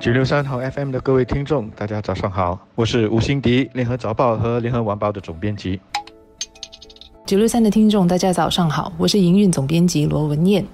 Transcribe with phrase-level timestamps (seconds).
[0.00, 5.80] 九六三号 FM 的各位听众，大家早上好，我是吴欣迪，联合早报和联合晚报的总编辑。
[7.24, 10.66] 九六三的听众，大家早上好，我是营运总编辑罗文燕。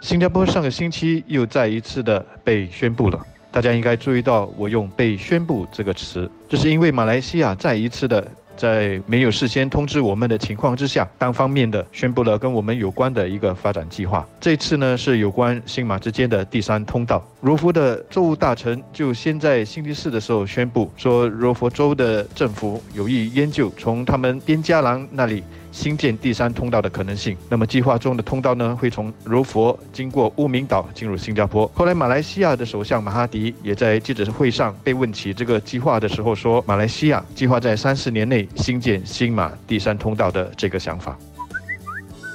[0.00, 8.26] 新加坡上个星期又再一次的被宣布了，大家应该注意到我用“被宣布”这个词，这是因为马来西亚再一次的。
[8.58, 14.26] 在没有事先通知我们的情况之下，单方面的宣布了跟我们有关的一个发展计划。
[14.40, 17.24] 这次呢是有关新马之间的第三通道。
[17.40, 25.42] 柔佛的州务大臣就先在星期四的时候宣布说，柔佛州的政府有意研究从他们边加兰那里。
[25.70, 27.36] 新建第三通道的可能性。
[27.48, 31.70] 那么计划中的通道呢，会从柔佛经过乌名岛进入新加坡。
[31.74, 41.16] 后来马来西亚的首相马哈迪也在记者会上被问起这个计划的时候说，马来西亚计划在三四年内新建新马第三通道的这个想法。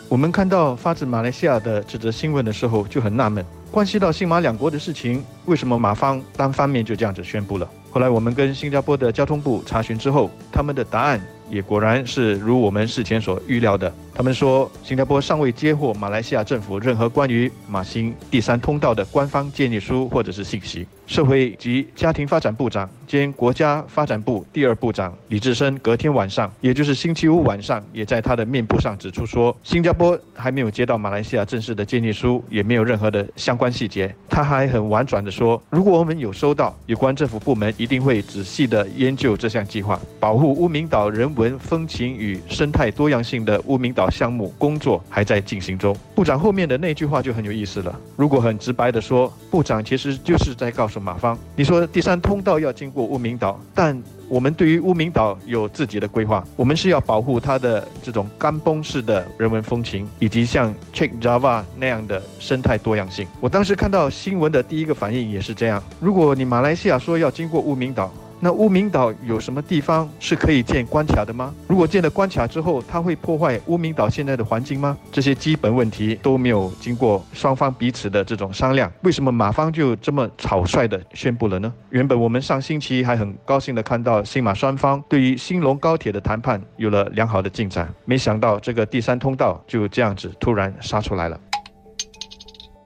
[0.09, 7.68] 我们看到发自马来西亚的这则新闻的时候就很纳闷，关系到新马两国的事情，为什么马方单方面就这样子宣布了？
[7.90, 11.20] 后来我们跟新加坡的交通部查询之后，他们的答案。
[11.49, 13.94] 也果然是如我们事前所预料的。
[14.15, 20.85] 他们说，新加坡尚未接获马来西亚政府任何关于马新第三通道的官方建议书或者是信息。
[21.05, 34.13] 社会及家庭发展部长兼国家发展部第二部长李志深隔天晚上，也就是星期五晚上，也在他的面部上指出说，新加坡还没有接到马来西亚正式的建议书，也没有任何的相关细节。
[34.29, 44.02] 他还很婉转地说，如果我们有收到，有关政府部门一定会仔细的研究这项计划，保护乌名岛人文风情与生态多样性的乌名岛。
[44.09, 45.96] 项目工作还在进行中。
[46.15, 47.99] 部长后面的那句话就很有意思了。
[48.15, 63.27] 如果很直白的说，部长其实就是在告诉马方：你说第三通道要经过乌名岛，但我们对于乌名岛有自己的规划，我们是要保护它的这种干崩式的人文风情，以及像 Check Java 那样的生态多样性。
[63.40, 68.12] 我当时看到新闻的第一个反应也是这样：如果你马来西亚说要经过乌名岛，
[68.44, 71.56] 那乌名岛有什么地方是可以建关卡的吗？
[71.66, 74.98] 如果建了关卡之后，它会破坏乌名岛现在的环境吗？
[75.14, 81.74] 这些基本问题都没有经过双方彼此的这种商量，为什么马方就这么草率的宣布了呢？
[81.92, 91.40] 原本我们上星期还很高兴的看到新马双方对于新隆高铁的谈判有了良好的进展，没想到这个第三通道就这样子突然杀出来了。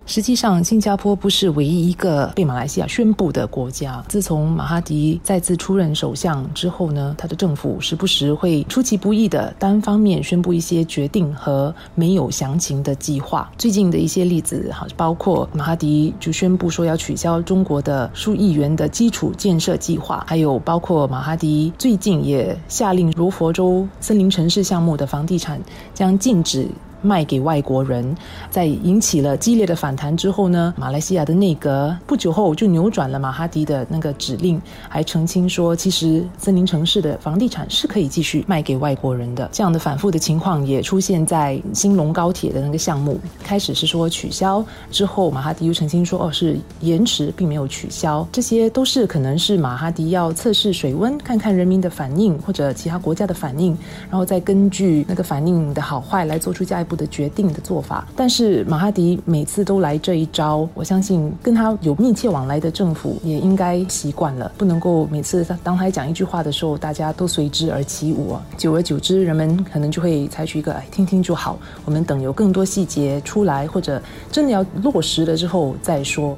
[0.10, 4.02] 实际上，新加坡不是唯一一个被马来西亚宣布的国家。
[4.08, 13.52] 自从马哈迪再次出任首相之后呢，他的政府时不时会出其不意的单方面宣布一些决定和没有详情的计划。
[13.58, 25.62] 最近的一些例子，哈，包括马哈迪就宣布说要取消中国的数亿元的基础建设计划，还有包括马哈迪最近也下令如佛州森林城市项目的房地产
[25.94, 26.66] 将禁止。
[27.08, 28.16] 卖给外国人，
[28.52, 39.50] 在引起了激烈的反弹之后呢，马来西亚的内阁不久后就扭转了马哈迪的那个指令，还澄清说，其实森林城市的房地产是可以继续卖给外国人的。
[39.54, 48.28] 这样的反复的情况也出现在新隆高铁的那个项目，开始是说取消，之后马哈迪又澄清说，哦是延迟，并没有取消。
[48.34, 53.78] 这些都是可能是马哈迪要测试水温，看看人民的反应或者其他国家的反应，
[54.10, 56.97] 然后再根据那个反应的好坏来做出下一步。
[56.98, 68.36] 的决定的做法，但是马哈迪每次都来这一招，我相信跟他有密切往来的政府也应该习惯了，不能够每次他当他讲一句话的时候，大家都随之而起舞。
[68.58, 76.38] 久而久之，人们可能就会采取一个哎，听听就好，我们等有更多细节出来，或者真的要落实了之后再说。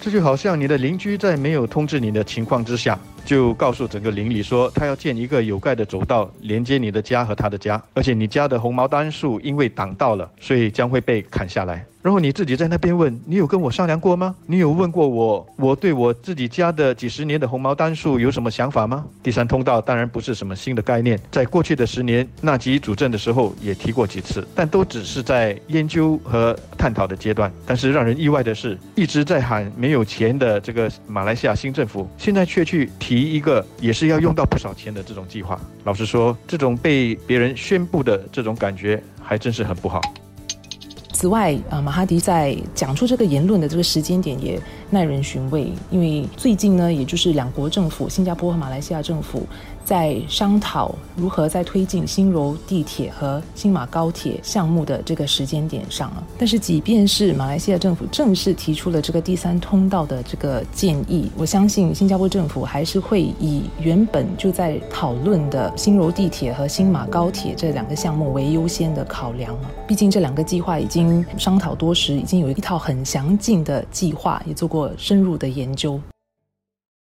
[0.00, 2.98] 这就好像你的邻居在没有通知你的情况之下。
[3.24, 11.84] 就告诉整个邻里说，他要建一个有盖的走道连接你的家和他的家，而且你家的红毛丹树因为挡道了，所以将会被砍下来。
[12.02, 14.34] 然后你自己在那边问，你有跟我商量过吗？
[14.44, 19.06] 你有问过我，我对我自己家的几十年的红毛丹树有什么想法吗？
[19.22, 27.50] 第三通道当然不是什么新的概念，在过去的十年，纳吉主政的时候也提过几次，但都只是在研究和探讨的阶段。
[27.64, 35.56] 但是让人意外的是，一直在喊没有钱的这个马来西亚新政府，现在却去提提一个也是要用到不少钱的这种计划。
[35.84, 40.00] 老实说，这种被别人宣布的这种感觉，还真是很不好。
[41.24, 44.60] 此外，啊，马哈迪在讲出这个言论的这个时间点也
[44.90, 49.46] 耐人寻味，因为最近呢，也就是两国政府，新加坡和马来西亚政府。
[49.84, 69.70] 在商讨如何在推进新柔地铁和新马高铁项目的这个时间点上啊，但是即便是马来西亚政府正式提出了这个第三通道的这个建议，我相信新加坡政府还是会以原本就在讨论的新柔地铁和新马高铁这两个项目为优先的考量啊。
[69.86, 76.00] 毕竟这两个计划已经商讨多时，已经有一套很详尽的计划，也做过深入的研究。